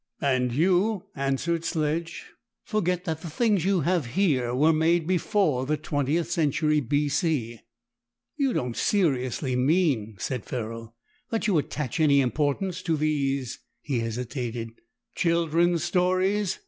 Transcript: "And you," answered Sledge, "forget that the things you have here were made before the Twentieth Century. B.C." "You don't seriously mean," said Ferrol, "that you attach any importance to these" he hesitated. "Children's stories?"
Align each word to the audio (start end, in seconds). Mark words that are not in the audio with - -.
"And 0.21 0.51
you," 0.51 1.03
answered 1.15 1.63
Sledge, 1.63 2.31
"forget 2.63 3.03
that 3.05 3.21
the 3.21 3.29
things 3.29 3.65
you 3.65 3.81
have 3.81 4.07
here 4.17 4.51
were 4.55 4.73
made 4.73 5.05
before 5.05 5.67
the 5.67 5.77
Twentieth 5.77 6.31
Century. 6.31 6.79
B.C." 6.79 7.59
"You 8.35 8.51
don't 8.51 8.75
seriously 8.75 9.55
mean," 9.55 10.15
said 10.17 10.43
Ferrol, 10.43 10.95
"that 11.29 11.45
you 11.45 11.55
attach 11.59 11.99
any 11.99 12.19
importance 12.19 12.81
to 12.81 12.97
these" 12.97 13.59
he 13.83 13.99
hesitated. 13.99 14.69
"Children's 15.13 15.83
stories?" 15.83 16.57